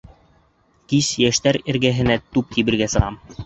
Кис 0.93 1.11
йәштәр 1.25 1.61
эргәһенә 1.75 2.19
туп 2.33 2.53
тибергә 2.59 2.93
сығам. 2.99 3.25